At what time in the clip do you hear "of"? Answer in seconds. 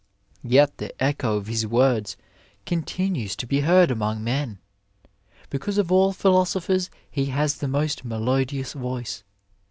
1.37-1.45, 5.77-5.91